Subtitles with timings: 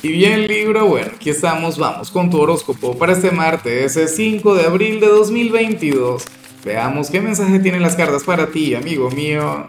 [0.00, 4.54] Y bien Libra, bueno, aquí estamos, vamos con tu horóscopo para este martes, ese 5
[4.54, 6.24] de abril de 2022.
[6.64, 9.66] Veamos qué mensaje tienen las cartas para ti, amigo mío.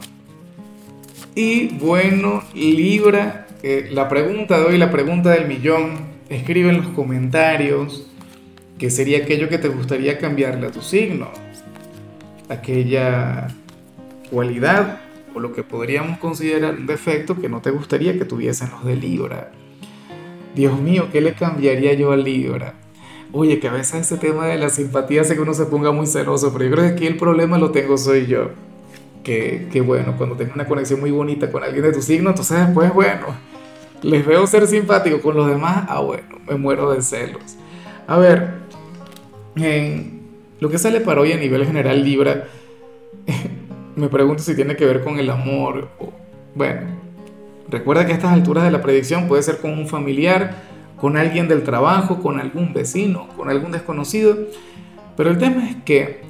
[1.34, 5.97] Y bueno, Libra, eh, la pregunta de hoy, la pregunta del millón,
[6.30, 8.05] escribe en los comentarios
[8.77, 11.32] qué sería aquello que te gustaría cambiarle a tu signo.
[12.50, 13.48] Aquella
[14.30, 15.02] cualidad
[15.34, 18.96] o lo que podríamos considerar un defecto que no te gustaría que tuviesen los de
[18.96, 19.52] Libra.
[20.55, 22.74] Dios mío, ¿qué le cambiaría yo a Libra?
[23.32, 26.07] Oye, que a veces ese tema de la simpatía hace que uno se ponga muy
[26.07, 28.50] celoso, pero yo creo que aquí el problema lo tengo soy yo.
[29.24, 32.58] Que, que bueno, cuando tengo una conexión muy bonita con alguien de tu signo, entonces
[32.66, 33.27] después, bueno,
[34.02, 37.58] les veo ser simpático con los demás, ah, bueno, me muero de celos.
[38.08, 38.50] A ver,
[40.59, 42.47] lo que sale para hoy a nivel general Libra,
[43.95, 45.89] me pregunto si tiene que ver con el amor.
[46.00, 46.11] O,
[46.55, 46.88] bueno,
[47.72, 50.55] Recuerda que a estas alturas de la predicción puede ser con un familiar,
[50.97, 54.35] con alguien del trabajo, con algún vecino, con algún desconocido.
[55.16, 56.21] Pero el tema es que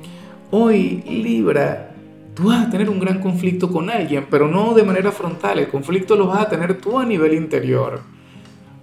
[0.52, 1.91] hoy Libra,
[2.33, 5.59] tú vas a tener un gran conflicto con alguien, pero no de manera frontal.
[5.59, 8.02] El conflicto lo vas a tener tú a nivel interior.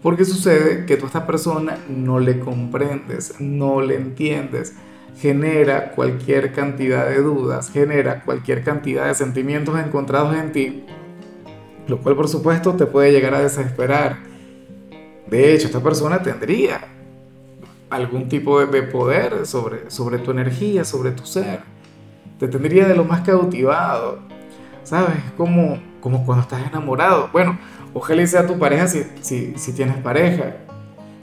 [0.03, 4.77] Porque sucede que tú a esta persona no le comprendes, no le entiendes,
[5.19, 10.84] genera cualquier cantidad de dudas, genera cualquier cantidad de sentimientos encontrados en ti
[11.89, 14.19] lo cual por supuesto te puede llegar a desesperar.
[15.29, 16.81] De hecho, esta persona tendría
[17.91, 21.61] algún tipo de poder sobre, sobre tu energía, sobre tu ser.
[22.39, 24.19] Te tendría de lo más cautivado.
[24.83, 25.17] ¿Sabes?
[25.37, 27.28] Como, como cuando estás enamorado.
[27.33, 27.59] Bueno,
[27.93, 30.56] ojalá sea tu pareja si, si, si tienes pareja.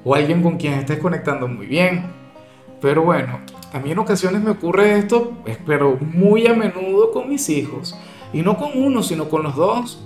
[0.03, 2.05] O alguien con quien estés conectando muy bien.
[2.81, 3.39] Pero bueno,
[3.71, 5.31] a mí en ocasiones me ocurre esto,
[5.65, 7.97] pero muy a menudo con mis hijos.
[8.33, 10.03] Y no con uno, sino con los dos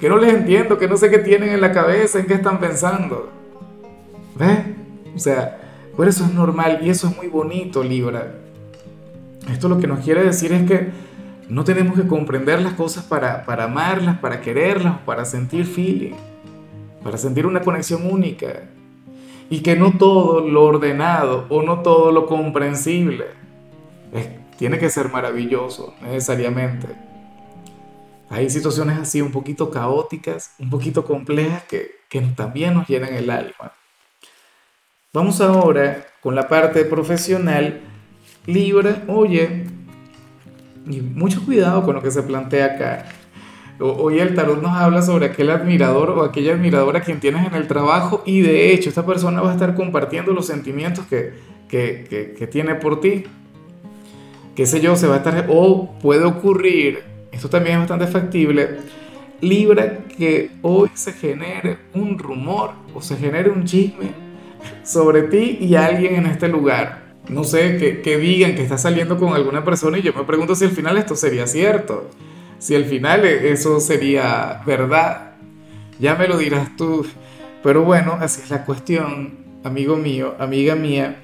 [0.00, 2.58] que no les entiendo, que no sé qué tienen en la cabeza, en qué están
[2.58, 3.30] pensando.
[4.36, 4.58] ¿Ves?
[5.14, 5.58] O sea,
[5.96, 8.34] por eso es normal y eso es muy bonito, Libra.
[9.50, 10.88] Esto lo que nos quiere decir es que
[11.48, 16.14] no tenemos que comprender las cosas para, para amarlas, para quererlas, para sentir feeling,
[17.02, 18.62] para sentir una conexión única.
[19.50, 23.40] Y que no todo lo ordenado o no todo lo comprensible
[24.60, 26.88] tiene que ser maravilloso necesariamente.
[28.30, 33.28] Hay situaciones así un poquito caóticas, un poquito complejas que, que también nos llenan el
[33.28, 33.72] alma.
[35.12, 37.80] Vamos ahora con la parte profesional.
[38.46, 39.64] Libra, oye,
[40.86, 43.06] y mucho cuidado con lo que se plantea acá.
[43.80, 47.66] Hoy el tarot nos habla sobre aquel admirador o aquella admiradora quien tienes en el
[47.66, 51.32] trabajo y de hecho esta persona va a estar compartiendo los sentimientos que,
[51.68, 53.24] que, que, que tiene por ti.
[54.54, 58.78] Qué sé yo, se va a estar, o puede ocurrir esto también es bastante factible,
[59.40, 64.12] libra que hoy se genere un rumor o se genere un chisme
[64.82, 67.10] sobre ti y alguien en este lugar.
[67.28, 70.54] No sé, que, que digan que estás saliendo con alguna persona y yo me pregunto
[70.54, 72.10] si al final esto sería cierto,
[72.58, 75.32] si al final eso sería verdad.
[75.98, 77.06] Ya me lo dirás tú.
[77.62, 81.16] Pero bueno, así es la cuestión, amigo mío, amiga mía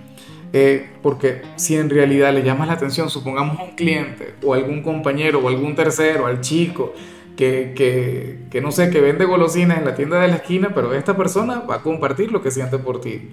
[0.53, 4.83] eh, porque si en realidad le llamas la atención, supongamos a un cliente o algún
[4.83, 6.93] compañero o algún tercero, al chico,
[7.37, 10.95] que, que, que, no sé, que vende golosinas en la tienda de la esquina, pero
[10.95, 13.31] esta persona va a compartir lo que siente por ti.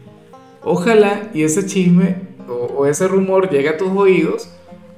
[0.61, 2.15] Ojalá y ese chisme
[2.47, 4.49] o, o ese rumor llegue a tus oídos,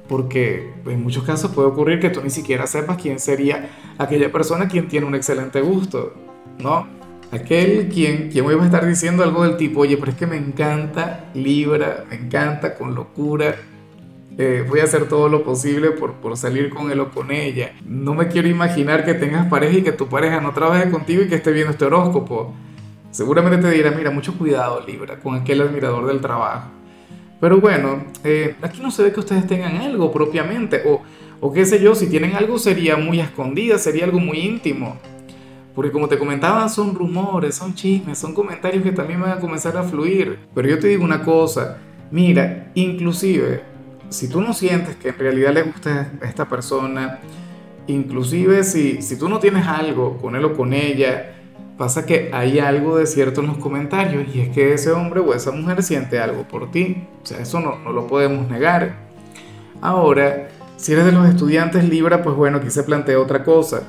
[0.08, 4.68] porque en muchos casos puede ocurrir que tú ni siquiera sepas quién sería aquella persona
[4.68, 6.14] quien tiene un excelente gusto,
[6.58, 6.86] ¿no?
[7.36, 10.26] Aquel quien, quien hoy va a estar diciendo algo del tipo, oye, pero es que
[10.26, 13.56] me encanta Libra, me encanta con locura,
[14.38, 17.72] eh, voy a hacer todo lo posible por, por salir con él o con ella.
[17.86, 21.28] No me quiero imaginar que tengas pareja y que tu pareja no trabaje contigo y
[21.28, 22.54] que esté viendo este horóscopo.
[23.10, 26.68] Seguramente te dirá, mira, mucho cuidado Libra con aquel admirador del trabajo.
[27.40, 31.02] Pero bueno, eh, aquí no se ve que ustedes tengan algo propiamente, o,
[31.40, 34.98] o qué sé yo, si tienen algo sería muy escondida, sería algo muy íntimo.
[35.76, 39.76] Porque como te comentaba, son rumores, son chismes, son comentarios que también van a comenzar
[39.76, 40.38] a fluir.
[40.54, 41.76] Pero yo te digo una cosa,
[42.10, 43.62] mira, inclusive,
[44.08, 47.18] si tú no sientes que en realidad le gusta a esta persona,
[47.86, 51.34] inclusive si, si tú no tienes algo con él o con ella,
[51.76, 55.34] pasa que hay algo de cierto en los comentarios y es que ese hombre o
[55.34, 57.06] esa mujer siente algo por ti.
[57.22, 58.96] O sea, eso no, no lo podemos negar.
[59.82, 60.48] Ahora,
[60.78, 63.82] si eres de los estudiantes Libra, pues bueno, aquí se plantea otra cosa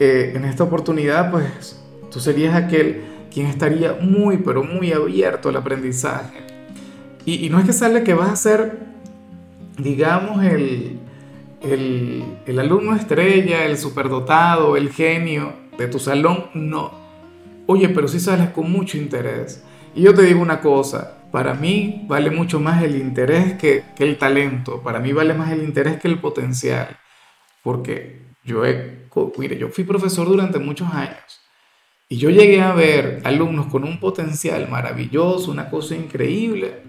[0.00, 1.80] eh, en esta oportunidad, pues
[2.10, 3.02] tú serías aquel
[3.32, 6.38] quien estaría muy, pero muy abierto al aprendizaje.
[7.26, 8.78] Y, no es que sale que vas a ser,
[9.78, 10.98] digamos, el,
[11.62, 16.92] el, alumno estrella, el superdotado, el genio de tu salón, no.
[17.66, 19.64] Oye, pero si sales con mucho interés.
[19.94, 24.18] Y yo te digo una cosa, para mí vale mucho más el interés que el
[24.18, 26.98] talento, para mí vale más el interés que el potencial,
[27.62, 28.62] porque yo,
[29.70, 31.40] fui profesor durante muchos años
[32.08, 36.82] y yo llegué a ver alumnos con un potencial maravilloso, una cosa increíble,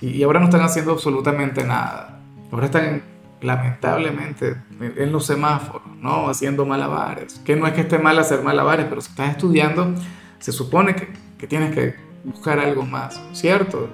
[0.00, 2.20] y, ahora no están haciendo absolutamente nada.
[2.52, 3.02] Ahora están
[3.40, 6.28] lamentablemente en los semáforos, ¿no?
[6.28, 7.40] Haciendo malabares.
[7.44, 9.92] Que no es que esté mal hacer malabares, pero si estás estudiando,
[10.38, 13.90] se supone que, que tienes que buscar algo más, ¿cierto?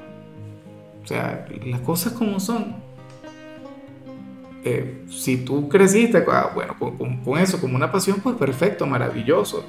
[1.02, 2.76] O sea, las cosas como son.
[4.66, 9.62] Eh, si tú creciste, ah, bueno, con, con, eso, como una pasión, pues perfecto, maravilloso.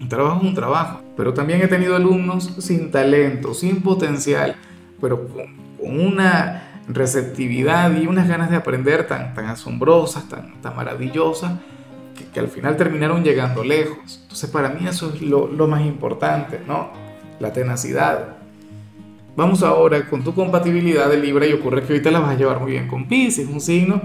[0.00, 1.00] Un trabajo es un trabajo.
[1.16, 4.54] Pero también he tenido alumnos sin talento, sin potencial,
[5.00, 10.76] pero con, con una receptividad y unas ganas de aprender tan, tan asombrosas, tan, tan
[10.76, 11.58] maravillosas,
[12.16, 14.20] que, que al final terminaron llegando lejos.
[14.22, 16.90] Entonces para mí eso es lo, lo más importante, ¿no?
[17.40, 18.36] La tenacidad.
[19.36, 22.60] Vamos ahora con tu compatibilidad de Libra y ocurre que ahorita la vas a llevar
[22.60, 24.02] muy bien con Pisces, un signo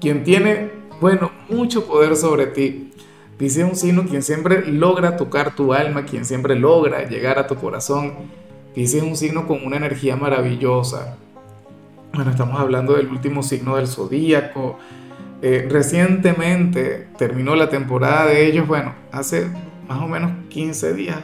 [0.00, 0.70] quien tiene,
[1.00, 2.90] bueno, mucho poder sobre ti.
[3.36, 7.46] Pisces es un signo quien siempre logra tocar tu alma, quien siempre logra llegar a
[7.46, 8.14] tu corazón.
[8.74, 11.18] Pisces es un signo con una energía maravillosa,
[12.16, 14.78] bueno, estamos hablando del último signo del zodíaco.
[15.42, 19.46] Eh, recientemente terminó la temporada de ellos, bueno, hace
[19.86, 21.18] más o menos 15 días,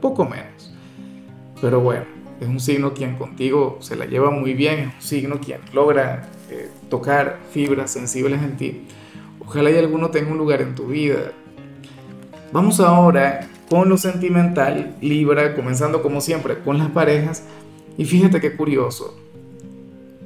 [0.00, 0.72] poco menos.
[1.60, 2.04] Pero bueno,
[2.40, 6.28] es un signo quien contigo se la lleva muy bien, es un signo quien logra
[6.50, 8.86] eh, tocar fibras sensibles en ti.
[9.40, 11.32] Ojalá y alguno tenga un lugar en tu vida.
[12.52, 17.44] Vamos ahora con lo sentimental, Libra, comenzando como siempre con las parejas.
[17.96, 19.16] Y fíjate qué curioso,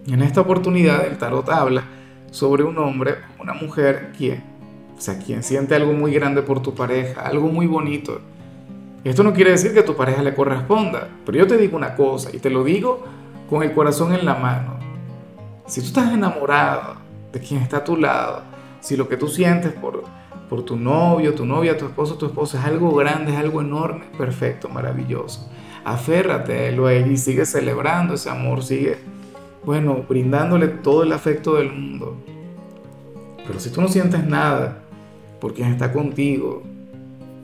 [0.06, 1.84] en esta oportunidad el tarot habla
[2.30, 4.42] sobre un hombre una mujer quien,
[4.96, 8.20] o sea, quien siente algo muy grande por tu pareja, algo muy bonito.
[9.04, 11.96] Esto no quiere decir que a tu pareja le corresponda, pero yo te digo una
[11.96, 13.02] cosa y te lo digo
[13.50, 14.78] con el corazón en la mano.
[15.66, 16.96] Si tú estás enamorado
[17.32, 18.42] de quien está a tu lado,
[18.80, 20.04] si lo que tú sientes por,
[20.48, 24.04] por tu novio, tu novia, tu esposo, tu esposa es algo grande, es algo enorme,
[24.16, 25.50] perfecto, maravilloso.
[25.84, 28.98] Aférrate a él y sigue celebrando ese amor, sigue
[29.64, 32.16] bueno, brindándole todo el afecto del mundo.
[33.46, 34.82] Pero si tú no sientes nada
[35.40, 36.62] por quien está contigo,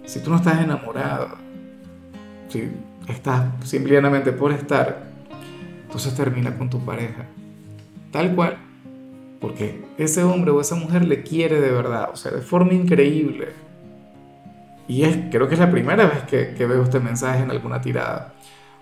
[0.04, 1.47] si tú no estás enamorado,
[2.48, 2.70] si
[3.08, 5.08] estás simplemente por estar,
[5.82, 7.26] entonces termina con tu pareja.
[8.10, 8.58] Tal cual.
[9.40, 13.50] Porque ese hombre o esa mujer le quiere de verdad, o sea, de forma increíble.
[14.88, 17.80] Y es, creo que es la primera vez que, que veo este mensaje en alguna
[17.80, 18.34] tirada.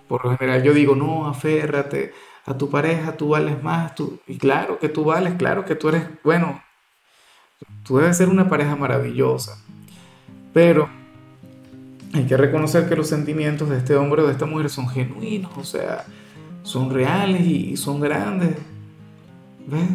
[0.07, 2.13] Por lo general yo digo, no, aférrate,
[2.47, 5.89] a tu pareja, tú vales más, tú, y claro que tú vales, claro que tú
[5.89, 6.63] eres, bueno,
[7.83, 9.61] tú debes ser una pareja maravillosa,
[10.53, 10.89] pero
[12.17, 15.51] hay que reconocer que los sentimientos de este hombre o de esta mujer son genuinos,
[15.57, 16.05] o sea,
[16.63, 18.57] son reales y, son grandes.
[19.67, 19.89] ¿Ves?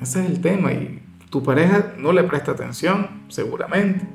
[0.00, 4.06] Ese es el tema y tu pareja no le presta atención, seguramente.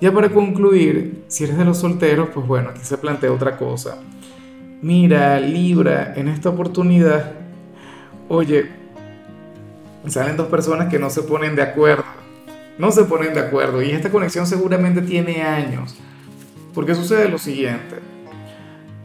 [0.00, 3.98] Ya para concluir, si eres de los solteros, pues bueno, aquí se plantea otra cosa
[4.82, 7.32] mira, Libra, en esta oportunidad,
[8.28, 8.70] oye,
[10.06, 12.04] salen dos personas que no se ponen de acuerdo,
[12.78, 15.96] no se ponen de acuerdo y esta conexión seguramente tiene años,
[16.74, 17.96] porque sucede lo siguiente,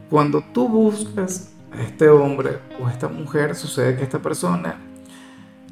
[0.09, 4.75] cuando tú buscas a este hombre o a esta mujer, sucede que esta persona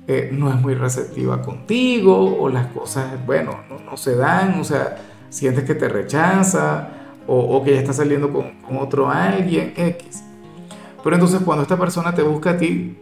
[0.08, 4.64] eh, no es muy receptiva contigo o las cosas, bueno, no, no se dan, o
[4.64, 4.98] sea,
[5.30, 6.90] sientes que te rechaza
[7.28, 10.24] o, que ya está saliendo con, con otro alguien X.
[11.04, 12.98] Pero entonces cuando esta persona te busca a ti,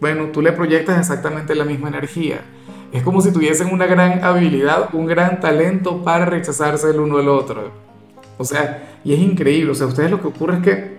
[0.00, 2.40] bueno, tú le proyectas exactamente la misma energía.
[2.92, 7.28] Es como si tuviesen una gran habilidad, un gran talento para rechazarse el uno al
[7.28, 7.70] otro.
[8.38, 9.72] O sea, y es increíble.
[9.72, 10.98] O sea, a ustedes lo que ocurre es que,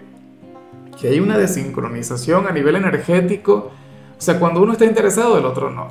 [1.00, 3.72] que hay una desincronización a nivel energético.
[4.18, 5.90] O sea, cuando uno está interesado, el otro no.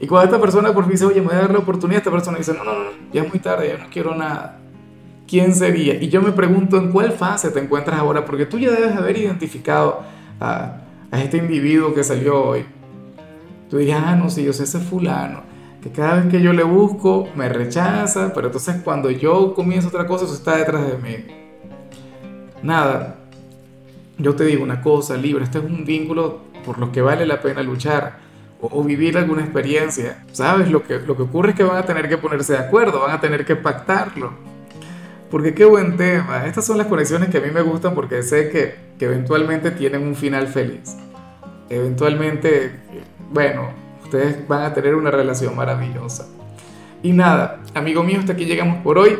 [0.00, 2.12] Y cuando esta persona por fin dice, oye, me voy a dar la oportunidad, esta
[2.12, 4.60] persona dice, no, no, no, ya es muy tarde, ya no quiero nada.
[5.28, 6.02] ¿quién sería?
[6.02, 9.18] Y yo me pregunto en cuál fase te encuentras ahora, porque tú ya debes haber
[9.18, 10.02] identificado
[10.40, 10.80] a,
[11.12, 12.64] este individuo que salió hoy.
[13.68, 15.42] Tú dirías, ah, no, sí, yo sé ese fulano,
[15.82, 20.06] que cada vez que yo le busco me rechaza, pero entonces cuando yo comienzo otra
[20.06, 21.24] cosa, eso está detrás de mí.
[22.62, 23.18] Nada,
[24.16, 27.40] yo te digo una cosa, libre, este es un vínculo por lo que vale la
[27.40, 28.28] pena luchar
[28.60, 30.24] o, vivir alguna experiencia.
[30.32, 30.70] ¿Sabes?
[30.70, 33.12] Lo que, lo que ocurre es que van a tener que ponerse de acuerdo, van
[33.12, 34.32] a tener que pactarlo.
[35.30, 36.46] Porque qué buen tema.
[36.46, 40.02] Estas son las conexiones que a mí me gustan porque sé que, que eventualmente tienen
[40.02, 40.96] un final feliz.
[41.68, 42.72] Eventualmente,
[43.30, 43.68] bueno,
[44.02, 46.26] ustedes van a tener una relación maravillosa.
[47.02, 49.16] Y nada, amigo mío, hasta aquí llegamos por hoy.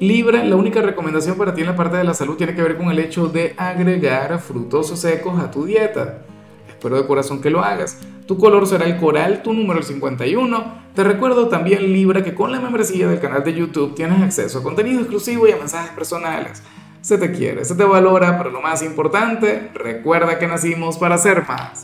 [0.00, 2.76] Libra, la única recomendación para ti en la parte de la salud tiene que ver
[2.76, 6.22] con el hecho de agregar frutos secos a tu dieta.
[6.68, 7.98] Espero de corazón que lo hagas.
[8.26, 10.84] Tu color será el coral, tu número el 51.
[10.94, 14.62] Te recuerdo también, Libra, que con la membresía del canal de YouTube tienes acceso a
[14.62, 16.62] contenido exclusivo y a mensajes personales.
[17.00, 21.46] Se te quiere, se te valora, pero lo más importante, recuerda que nacimos para ser
[21.46, 21.82] más.